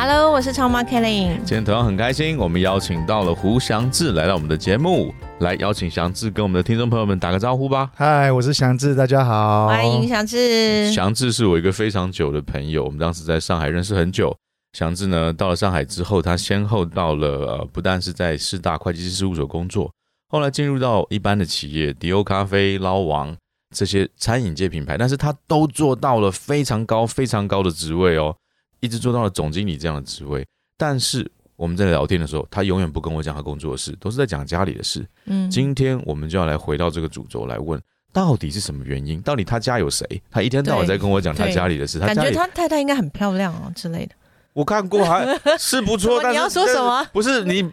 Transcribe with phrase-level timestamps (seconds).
[0.00, 1.26] Hello，我是超妈 Kelly。
[1.38, 7.90] 今天同样很开心，我们邀请到了胡祥志来到我们的节目，来邀请祥志跟我们的听众朋友们打个招呼吧。
[7.96, 10.92] 嗨，我是祥志，大家好，欢迎祥志。
[10.92, 14.32] 祥志是我一个非常久的朋友，我们当时在上海认识很久。
[14.72, 19.90] 祥志呢，到了上海之后，他先后到了呃，不但是在四大会计师事务所工作，
[20.28, 23.36] 后来进入到一般的企业，迪欧咖啡、捞王
[23.74, 28.36] 这些餐饮界品牌，但是他都做到了非常高、非常高的职位哦。
[28.80, 30.46] 一直做到了总经理这样的职位，
[30.76, 35.04] 但是我们在聊天的时候，他永远不跟我讲他工作的事，都是在讲家里的事。
[35.26, 37.80] 嗯，今天我们就要来回到这个主轴来问，
[38.12, 39.20] 到底是什么原因？
[39.22, 40.06] 到底他家有谁？
[40.30, 41.98] 他一天到晚在跟我讲他家里的事。
[41.98, 44.14] 他感觉他太太应该很漂亮哦之类的。
[44.52, 46.22] 我看过，还 是不错。
[46.30, 47.04] 你要说什么？
[47.12, 47.68] 不是你，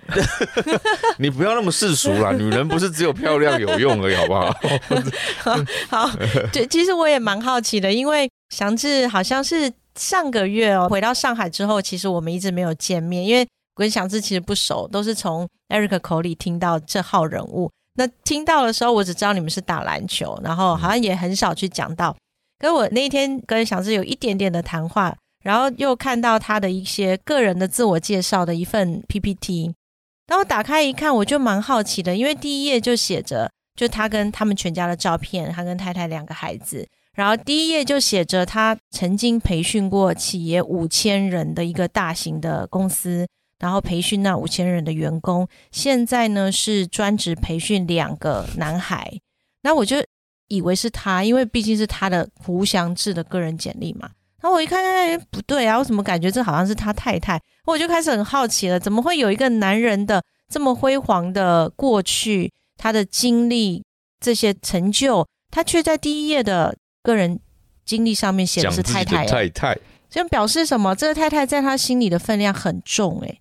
[1.20, 2.32] 你不要那么世俗啦。
[2.32, 4.52] 女人不是只有漂亮有用而已，好不好？
[5.90, 6.12] 好，
[6.52, 9.72] 对，其实我也蛮好奇的，因为祥志好像是。
[10.00, 17.70] 上个月哦，回到上海之后，其实我们一直没有见面，因为跟祥志其实不熟，都是从 Eric 口里听到这号人物。
[17.98, 22.16] 那听到的时候，我只知道你们是打篮球，然后好像也很少去讲到。
[22.60, 29.74] 可我那一天跟祥志有一点点的谈话，然后又看到他的一些个人的自我介绍的一份 PPT，
[30.26, 36.88] 当我打开一看，我就蛮好奇的，因为第一页就写着，就他跟他们全家的照片，他跟太太两个孩子。
[37.16, 43.26] 然后第一页就写着他曾经培训过企业五千人的一个大型的公司，
[43.58, 49.10] 然后培训那五千人的员工，现在呢是专职培训两个男孩。
[49.64, 49.96] 那我就
[50.50, 54.10] 以为是他，因为毕竟是他的胡祥志的个人简历嘛。
[54.42, 57.42] 然后我一看，哎，不对啊，我怎么感觉这好像是他太太？
[57.66, 63.86] 我就开始很好奇了，怎么会有一个男人的这么辉煌的过去，他的经历
[64.20, 66.76] 这些成就，他却在第一页的。
[67.06, 67.40] 个人
[67.86, 69.78] 经历上面写的是太太，太太，
[70.10, 70.96] 这表示什么？
[70.96, 73.38] 这个太太在他心里的分量很重，哎，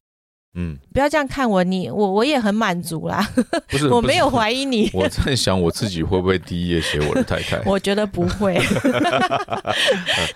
[0.55, 3.27] 嗯，不要这样看我，你我我也很满足啦，
[3.69, 7.59] 不是，我没有怀疑你， 我在想我自己会不会第一页写我的太太？
[7.65, 8.61] 我觉得不会，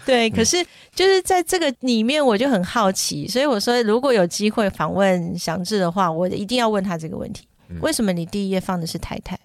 [0.07, 0.65] 对，可是
[0.95, 7.47] 就是在这个里面，我就很好奇，所以我说，如果有机会访问祥志的话，我一定要问他这个问题：
[7.81, 9.39] 为什么你第一页放的是太太？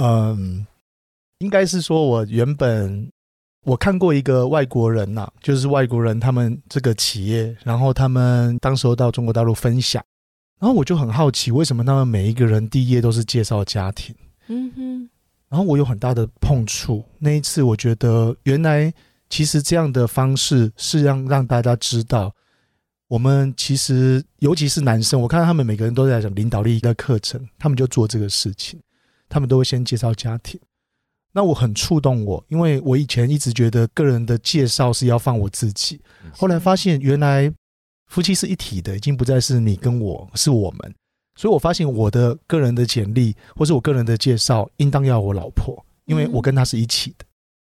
[0.00, 0.66] 嗯。
[1.42, 3.10] 应该是说，我原本
[3.64, 10.00] 我看过一个外国人呐，就是外国人他们这个企业，然后他们当时候到中国大陆分享，
[10.60, 14.14] 然后我就很好奇，为什么他们每一个人第一页都是介绍家庭？
[14.46, 15.10] 嗯哼，
[15.48, 17.04] 然后我有很大的碰触。
[17.18, 18.92] 那一次，我觉得原来
[19.28, 22.32] 其实这样的方式是让让大家知道，
[23.08, 28.78] 我们其实尤其是男生，我看到他们每个人都在讲领导力的课程，他们就做这个事情，
[29.28, 30.60] 他们都会先介绍家庭。
[31.32, 36.00] 那我很触动我，因为我以前一直觉得个人的介绍是要放我自己，
[36.32, 37.52] 后来发现原来
[38.08, 40.94] 夫妻是一体的，已经不再是你跟我是我们，
[41.36, 47.24] 所以我发现我的个人的简历或是我个人的介绍应当要我老婆，因为我跟她是一起的。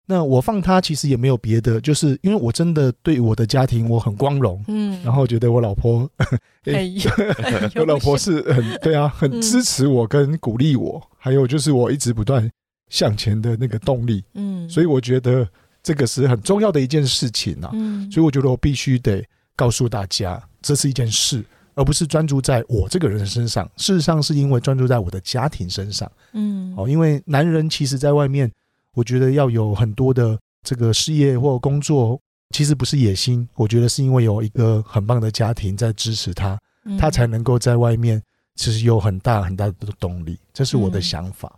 [0.06, 6.10] 那我放她其实也没有别的，就是因为我真的对我的家庭我很光荣，嗯，然后觉得我老婆，
[7.76, 12.50] 我老婆是很对啊，很支持我跟鼓励我，还有就是我一直不断。
[12.92, 15.48] 向前的那个动力，嗯，所以我觉得
[15.82, 19.26] 这个是很重要的一件事情呐，嗯，所以我觉得我必须得
[19.56, 21.42] 告诉大家，这是一件事，
[21.74, 23.64] 而不是专注在我这个人身上。
[23.78, 28.52] 事实上，是因为专注在我的家庭身上，嗯，哦，因为男人其实在外面，
[28.92, 32.20] 我觉得要有很多的这个事业或工作，
[32.54, 36.60] 其实不是野心，我觉得是因为有一个很棒的家庭在支持他，
[36.98, 38.22] 他才能够在外面
[38.56, 40.38] 其实有很大很大的动力。
[40.52, 41.50] 这是我的想法，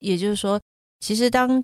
[0.00, 0.60] 也就是说。
[1.02, 1.62] 其实，当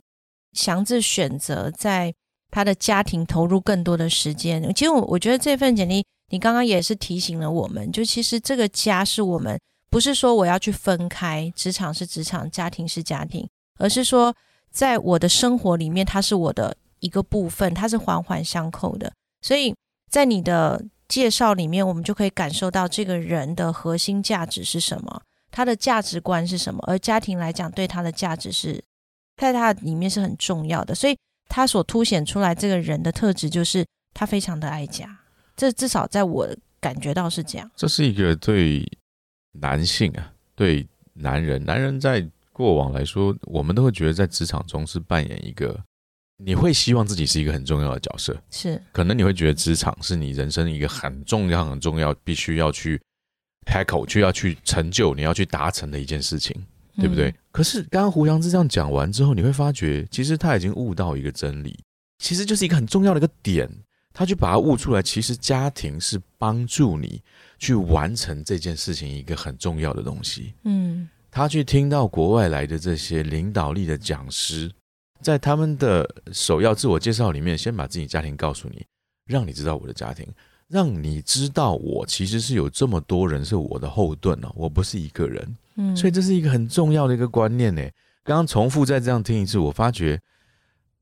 [0.52, 2.12] 祥志选择在
[2.50, 9.56] 他的家庭投入更多的时间，其实我我觉得这份简历，你刚刚也是提醒了我们，就其实这个家是我们
[9.88, 13.49] 不是说我要去分开，职场是职场，家庭是家庭，
[13.79, 14.35] 而是说
[14.73, 19.12] 在我的生活里面，它是我的一个部分，它是环环相扣的。
[19.43, 19.73] 所以
[20.11, 28.82] 在你的介绍里面，我们就可以感受到这个人的核心价值是什么，他的价值观是什么，而家庭来讲，对他的价值是。
[29.38, 31.17] 在他里面是很重要的，所以
[31.49, 35.19] 他所凸显出来这个人的特质就是他非常的爱家。
[35.56, 36.49] 这至少在我
[36.81, 37.70] 感觉到是这样。
[37.75, 38.87] 这是一个对
[39.52, 45.81] 男性啊，对男人，男人在过往来说，我们都会觉得在职场中是扮演一个，
[46.37, 53.00] 你会希望自己是一个很重要的角色，是可能你会觉得职场是你人生一个很重要、很重要，必须要去
[53.67, 56.64] tackle，就要去成就，你要去达成的一件事情，
[56.99, 57.31] 对不对？
[57.31, 61.77] 嗯可是刚刚胡杨志这样讲完之后，你会发觉，其实他已经悟到一个真理，
[62.19, 63.69] 其实就是一个很重要的一个点，
[64.12, 65.03] 他去把它悟出来。
[65.03, 67.21] 其实家庭是帮助你
[67.59, 70.55] 去完成这件事情一个很重要的东西。
[70.65, 74.71] 嗯他去听到国外来的这些领导力的讲师，
[75.21, 78.85] 在他们的首要自我介绍里面，先把自己家庭告诉你，
[79.27, 80.27] 让你知道我的家庭，
[80.69, 85.56] 让你知道我其实是有这么多人是我的后盾哦，我不是一个人。
[85.79, 87.83] 嗯，所以这是一个很重要的一个观念呢。
[88.25, 90.21] 刚刚重复再这样听一次，我发觉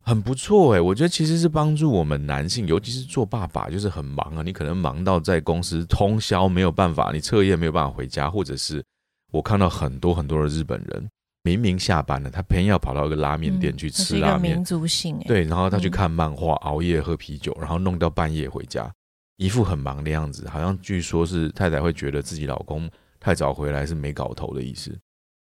[0.01, 0.81] 很不错哎。
[0.81, 8.85] 我觉得其实是帮助我们男性，尤其是做爸爸，就是很忙啊，你可能忙到在公司通宵没有办法，你彻夜没有办法回家，或者是
[9.33, 11.11] 我看到很多很多的日本人，
[11.43, 18.89] 明明下班了，他偏要跑到一个拉面店去吃拉面民，族性哎，对，然后他去嗯看漫画，熬夜喝啤酒，然后弄到半夜回家，
[19.37, 22.89] 一副很忙的样子，好像据说是太太会觉得自己老公
[23.27, 24.97] 太早回来是没搞头的意思。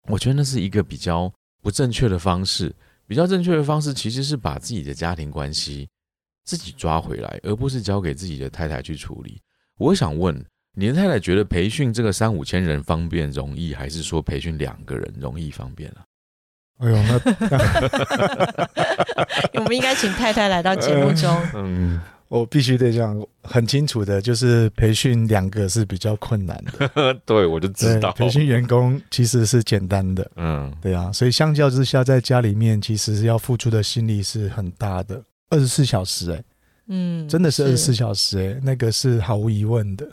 [0.08, 1.30] 我觉得那是一个比较
[1.62, 2.74] 不正确的方式，
[3.06, 5.86] 比较正确的方式其实是把自己的家庭关系
[6.42, 9.42] 自己抓回来，而不是交给自己的太太去处理。
[9.76, 10.42] 我想问，
[10.72, 16.00] 你的太太觉得培训这个三五千人方便容易，还是说培训两个人容易方便啊？
[16.80, 16.96] 哎呦，
[19.52, 21.30] 那 我们应该请太太来到节目中。
[21.52, 36.44] 嗯，我必须得讲很清楚的，就是培训两个是比较困难的， 对，我就知道，培训员工其实是简单的，嗯，对啊，所以相较之下，在家里面其实是要付出的心力是很大的，二十四小时、欸，
[36.88, 40.08] 嗯，真的是二十四小时、欸，那个是毫无疑问的。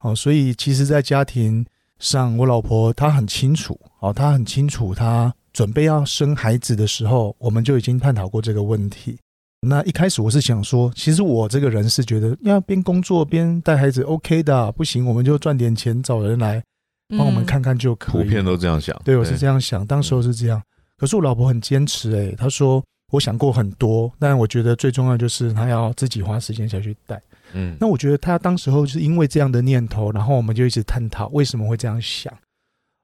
[0.00, 1.64] 哦，所以其实，在家庭
[2.00, 9.16] 上，我老婆她很清楚，哦，她很清楚，她准备要生孩子的时候，我们就已经探讨过这个问题。
[9.64, 16.60] 那一开始我是想说，其实我这个人是觉得要边工作边带孩子 OK 的啊、不行我们就赚点钱找人来
[17.16, 18.24] 帮我们嗯看看就可以。
[18.24, 19.00] 普遍都这样想。
[19.04, 20.60] 对，我是这样想，当时候是这样。
[20.98, 22.82] 可是我老婆很坚持、欸，她说
[23.12, 27.22] 我想过很多，但我觉得最重要就是她要自己花时间下去带。
[27.52, 32.32] 嗯，那我觉得她当时候是因为这样的念头，然后我们就一直探讨为什么会这样想。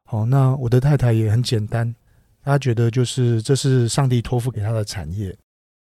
[0.06, 1.94] 好，那我的太太也很简单，
[2.42, 5.36] 她觉得就是这是上帝托付给她的产业，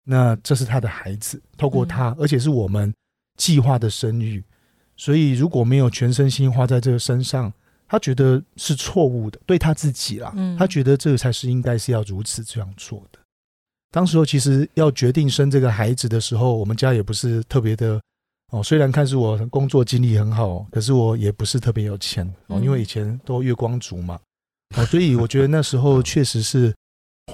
[0.05, 2.93] 那这是他的孩子，透过他，而且是我们
[3.37, 4.45] 计划的生育，
[4.97, 7.53] 所以如果没有全身心花在这个身上，
[7.89, 10.57] 他觉得是错误的，对他自己啦，嗯。
[10.57, 13.19] 她觉得这个才是应该是要如此这样做的。
[13.91, 18.01] 当时候其实要决定生这个孩子的时候，我们家也不是特别的
[18.51, 24.19] 哦，虽然看似我工作经历很好，可是我也不是特别有钱哦，嗯因为以前都月光族嘛，
[24.77, 26.75] 哦，所以我觉得那时候确实是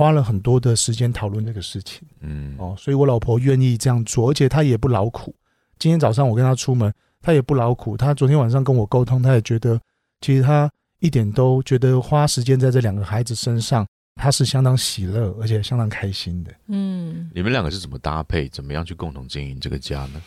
[0.01, 5.35] 花了很多的时间讨论这个事情嗯，哦，所以我老婆愿意这样做，而且她也不劳苦。
[5.79, 7.99] 今天早上我跟她出门，她也不劳苦。
[7.99, 9.79] 她昨天晚上跟我沟通，她也觉得
[10.23, 16.51] 其实她一点都觉得花时间在这两个孩子身上，她是相当喜乐，而且相当开心的。
[16.69, 18.49] 嗯你们两个是怎么搭配？
[18.49, 20.23] 怎么样去共同经营这个家呢？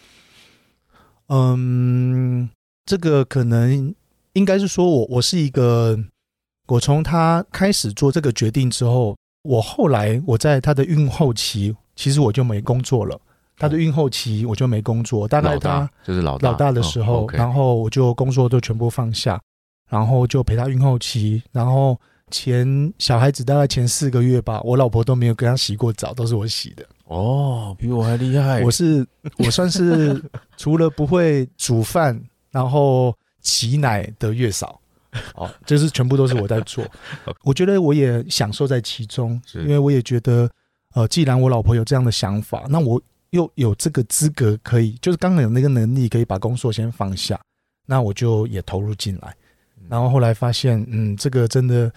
[1.30, 2.48] 嗯，
[2.86, 3.92] 这个可能
[4.34, 5.98] 应该是说我我是一个，
[6.68, 13.20] 我从他开始做这个决定之后，我后来我在他的孕后期，其实我就没工作了。
[13.56, 19.40] 他的孕后期我就没工作，大概老大他就是老大老大的时候，然后我就工作都全部放下，
[19.90, 21.96] 然后就陪他孕后期，然后
[22.32, 26.84] 前小孩子大概前四个月吧，我老婆都没有跟他洗过澡，都是我洗的。
[27.06, 28.64] 哦，比我还厉害。
[28.64, 29.06] 我是
[29.38, 30.20] 我算是
[30.58, 32.20] 除了不会煮饭，
[32.50, 34.82] 然后挤奶的月嫂，
[35.36, 36.86] 哦，就是全部都是我在做。
[37.44, 40.50] 我觉得我也享受在其中，因为我也觉得，
[40.94, 43.02] 呃，既然我老婆有这样的想法，那我
[43.32, 47.40] 又有这个资格可以，就是刚刚有那个能力可以把工作先放下，
[47.86, 49.36] 那我就也投入进来。
[49.90, 51.92] 然后后来发现，嗯，这个真的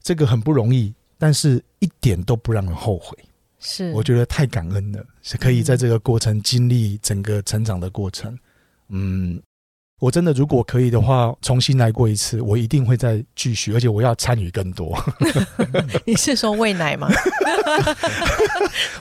[0.00, 3.16] 这个很不容易，但是一点都不让人后悔。
[3.58, 8.38] 是，我觉得太感恩了，是可以在这个过程经历整个成长的过程。
[8.88, 9.38] 嗯，
[10.00, 14.98] 我真的如果可以的话，重新来过一次，我一定会再继续，而且我要参与更多。
[16.06, 17.08] 你是说喂奶吗？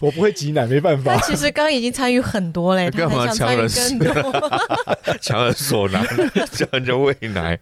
[0.02, 1.22] 我不会挤奶，没办他法。
[1.26, 4.60] 其实刚刚已经参与很多嘞，他干嘛还想参与强更多。
[5.22, 6.06] 强人所难，
[6.52, 7.58] 叫人家喂奶。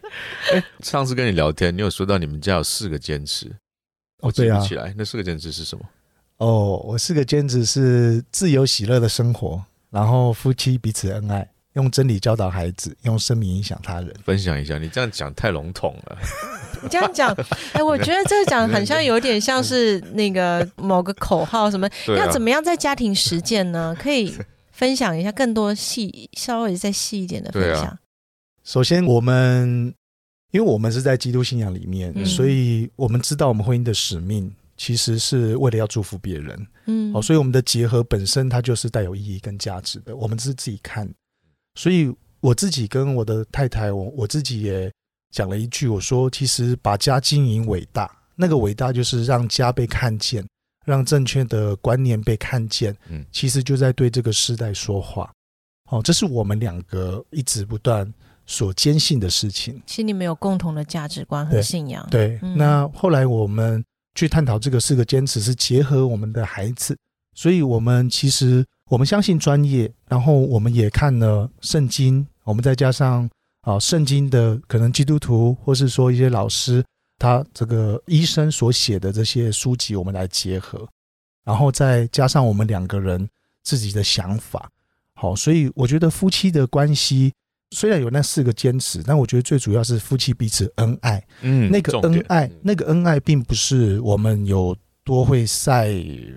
[0.51, 3.56] 哎，上次跟你聊天，你有说到你们家有四个坚持，
[4.22, 5.86] 哦，对啊记不，起来那四个坚持是什么？
[6.38, 14.12] 哦，我四个坚持是自由喜乐的生活，然后夫妻彼此恩爱，用真理教导孩子，用生命影响他人。
[14.25, 16.17] 分享一下，你这样讲太笼统了。
[16.81, 17.31] 你 这样讲，
[17.74, 23.96] 哎，我觉得这个讲很像有点像是那个某个口号，什么要怎么样在家庭实践呢？
[24.01, 24.36] 可以
[24.72, 27.98] 分享一下更多细，稍微再细一点的分享。
[28.63, 29.93] 首先，我们
[30.51, 36.67] 因为我们是在基督信仰里面，所以我们知道我们婚姻的使命其实是为了要祝福别人。
[36.86, 40.15] 嗯，好，所以我们的结合本身它就是带有意义跟价值的。
[40.15, 41.07] 我们是自己看，
[41.77, 44.91] 所以我自己跟我的太太，我我自己也。
[45.29, 50.43] 讲了一句，我说：“其实把家经营伟大，那个伟大就是让家被看见，
[50.86, 52.96] 让正确的观念被看见。
[53.10, 55.29] 嗯，其实就在对这个时代说话。
[55.89, 58.12] 哦，这是我们两个一直不断
[58.46, 59.79] 所坚信的事情。
[59.86, 62.07] 其实你们有共同的价值观和信仰。
[62.10, 63.84] 对，那后来我们
[64.15, 66.98] 去探讨这个四个坚持，是结合我们的孩子，
[67.36, 73.29] 所以我们其实我们相信专业，然后我们也看了圣经，我们再加上。”
[73.67, 76.82] 啊，圣经的可能基督徒，或是说一些老师，
[77.20, 80.88] 他这个医生所写的这些书籍，我们来结合，
[81.44, 83.27] 然后再加上我们两个人
[83.63, 84.70] 自己的想法，
[85.15, 87.34] 好，所以我觉得夫妻的关系
[87.72, 91.22] 虽然有那四个坚持，但我觉得最主要是夫妻彼此恩爱。
[91.41, 94.74] 嗯，那个恩爱，那个恩爱，并不是我们有。
[95.08, 95.90] 多会晒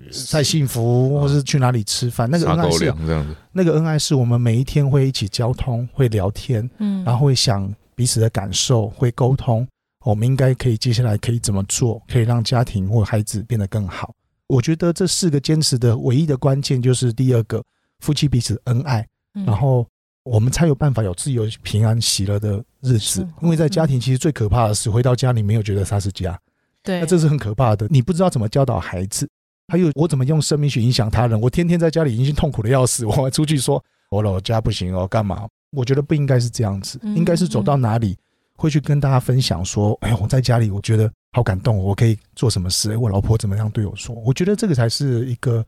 [0.09, 2.29] 晒幸福，或是去哪里吃饭？
[2.31, 3.35] 那个恩爱是这样子。
[3.51, 9.67] 那个恩爱是我们每一天会一起交通，会聊天，嗯，然后会想彼此的感受，会沟通。
[10.05, 14.15] 我们应该可以接下来可以怎么做，可以让家庭或孩子变得更好？
[14.47, 17.61] 我觉得这四个坚持的唯一的关键就是第二个，
[17.99, 19.05] 夫妻彼此恩爱，
[19.45, 19.85] 然后
[20.23, 23.27] 我们才有办法有自由、平安、喜乐的日子。
[23.41, 26.39] 因为在家庭，其实最可怕的是回到家里没有觉得他是家。
[26.83, 27.87] 对，那这是很可怕的。
[27.89, 29.29] 你不知道怎么教导孩子，
[29.67, 31.39] 还有我怎么用生命去影响他人。
[31.39, 35.47] 我天天在家里已经痛苦的要死， 我还出去说我老家不行哦，干嘛？
[35.71, 38.17] 我觉得不应该是这样子，应该是走到哪里
[38.57, 42.91] 会去跟大家分享说，哎，我在家里我觉得好感动，我可以做什么事？
[42.91, 44.13] 哎我老婆怎么样对我说？
[44.25, 45.65] 我觉得这个才是一个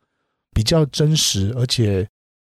[0.54, 2.06] 比较真实，而且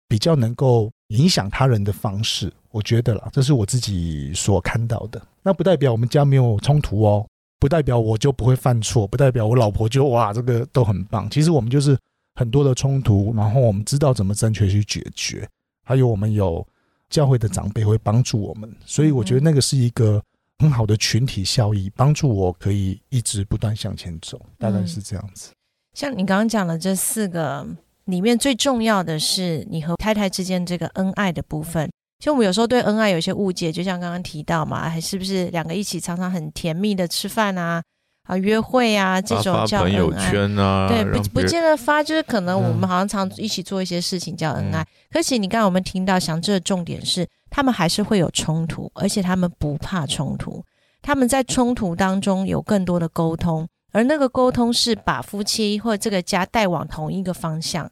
[0.07, 2.51] 比较能够影响他人的方式。
[2.69, 5.21] 我觉得啦，这是我自己所看到的。
[5.43, 7.27] 那不代表我们家没有冲突哦。
[7.61, 11.29] 不代表我就不会犯错，不代表我老婆就哇这个都很棒。
[11.29, 11.95] 其实我们就是
[12.33, 15.47] 很多的冲突，然后我们知道怎么正确去解决。
[15.85, 16.65] 还有我们有
[17.07, 20.19] 教会的长辈会帮助我们，所以我觉得那个是一个
[20.57, 24.41] 很好的群体效益，帮助我可以一直不断向前走。
[24.57, 25.51] 大概是这样子。
[25.93, 27.67] 像你刚刚讲的这四个
[28.05, 31.87] 里面，最重要的是你和太太之间这个恩爱的部分。
[32.21, 37.81] 就我们有时候对恩爱有些误解，就像刚刚提到嘛，还是不是两个一起常常很甜蜜的吃饭啊、
[38.27, 40.87] 啊约会啊这种叫朋友圈啊？
[40.87, 44.85] 对，不不见得发，就是可能我们好像常一起做一些事情叫恩爱。
[45.11, 50.63] 可是你刚刚我们听到祥志的重点是，他们还是会有冲突，而且他们不怕冲突，
[51.01, 57.89] 他们在冲突当中有更多的沟通，而那个沟通是把夫妻或者这个家带往同一个方向。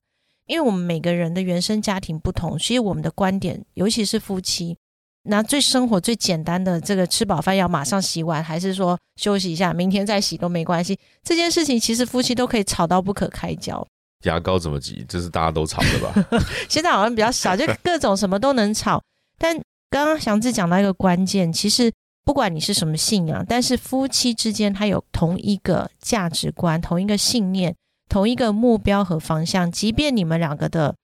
[0.49, 4.75] 因为我们每个人的原生家庭不同，所以我们的观点，尤其是夫妻，
[5.23, 10.97] 那最生活最简单的这个吃饱饭要马上洗碗，还是说休息一下，明天再洗都没关系。
[11.23, 13.87] 这件事情其实夫妻都可以吵到不可开交。
[14.25, 15.05] 牙膏怎么挤？
[15.07, 16.39] 这是大家都吵的吧？
[16.67, 18.99] 现在好像比较少，就各种什么都能吵。
[19.37, 19.55] 但
[19.91, 21.91] 刚刚祥志讲到一个关键，其实
[22.25, 27.75] 不管你是什么信仰，但是夫妻之间他有同一个价值观，同一个信念。
[28.09, 30.95] 同一个目标和方向，即便你们两个的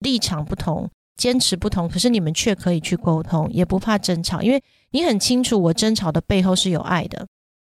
[0.00, 7.26] 立场不同、坚持不同，可是你们却可以去沟通，也不怕争吵，因为你很清楚，我争吵的背后是有爱的。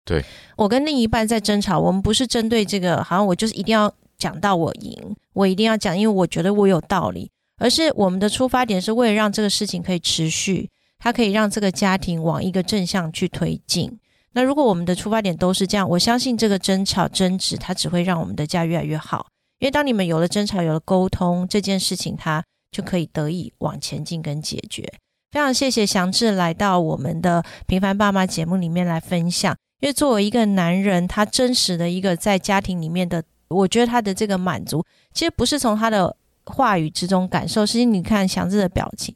[0.06, 0.24] 对
[0.56, 13.98] 我跟另一半在争吵，我们不是针对这个，好像我就是一定要讲到我赢，我一定要讲，因为我觉得我有道理，而是我们的出发点是为了让这个事情可以持续，它可以让这个家庭往一个正向去推进。
[14.36, 19.28] 那如果我们的出发点都是这样，我相信这个争吵争执，它只会让我们的家越来越好。
[19.60, 24.84] 因为当你们有了争吵，有了沟通，这件事情它就可以得以往前进跟解决。
[25.32, 29.56] 非常谢谢祥志来到我们的平凡爸妈节目里面来分享。
[29.80, 36.14] 因为作为一个男人，他真实的一个在家庭里面的，我觉得他的这个满足，其实不是从他的
[36.46, 39.16] 话语之中感受，是你看祥志的表情。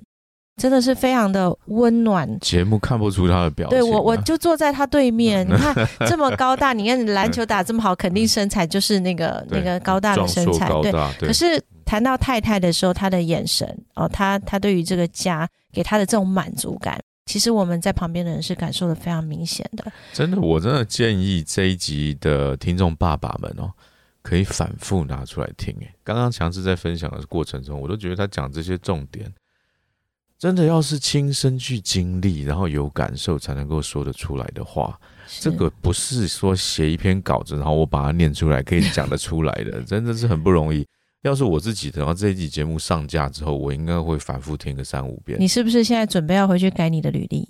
[0.59, 2.39] 真的是非常的温暖。
[2.41, 3.79] 节目看不出他的表情。
[3.79, 5.43] 对我，我就坐在他对面。
[5.49, 5.73] 你看
[6.07, 10.69] 这么高大，你看篮球打这么好，肯定身材就是那个那个高大的身材。
[10.81, 19.91] 对，可是谈到太太的时候，他的眼神哦，他他对于这个家给他的这种满足感，其实我们在旁边的人是感受的非常明显的。
[20.13, 23.71] 真的，我真的建议这一集的听众爸爸们哦，
[24.21, 25.73] 可以反复拿出来听。
[25.81, 29.31] 哎，刚刚强志在分享的过程中，我都觉得他讲这些重点。
[30.39, 34.97] 真的要是亲身去经历，然后有感受才能够说得出来的话，
[35.41, 40.87] 这个不是说写一篇稿子，然后我把它念出来可以讲得出来的， 真的是很不容易。
[41.23, 45.37] 要是我自己等到，这一集节目上架之后，我应该会反复听个三五遍。
[45.37, 47.49] 你是不是现在准备要回去改你的履历？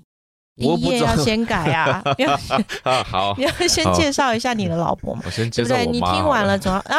[0.59, 2.03] 第一页要先改啊！
[2.17, 2.33] 要
[2.83, 5.21] 啊好，你 要先介绍一下你的老婆嘛？
[5.25, 5.77] 我先介绍。
[5.77, 6.97] 你听完了总要啊？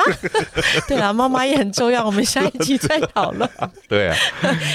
[0.88, 3.49] 对了，妈妈也很重要，我们下一集再讨论。
[3.88, 4.17] 对啊，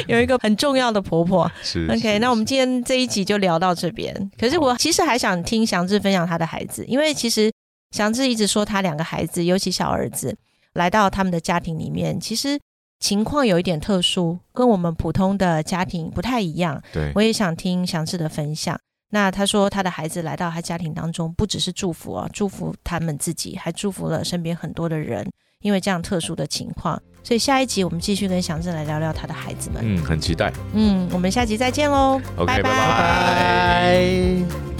[0.07, 1.51] 有一个很重要的婆婆。
[1.63, 4.31] 是 OK，那我们今天这一集就聊到这边。
[4.39, 7.51] 可是我其实还想听祥志分享他的孩子，因为其实
[7.91, 10.37] 祥志一直说他两个孩子，尤其小儿子。
[10.73, 12.59] 来到他们的家庭里面，其实
[12.99, 16.81] 情况有一点特殊，跟我们普通的家庭不太一样。
[16.91, 18.77] 对，我也想听详细的分享。
[19.11, 25.29] 那他说，他的孩子来到他家庭当中，不只是祝福啊，祝福他们自己，还祝福了身边很多的人。
[25.61, 29.81] 因为这样特殊的情况，所以下一集我们继续跟祥正来聊聊他的孩子们。
[29.83, 30.53] 嗯，很期待。
[30.73, 32.21] 嗯，我们下集再见喽。
[32.37, 34.74] OK，拜拜。